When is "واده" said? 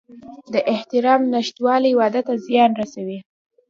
1.99-2.21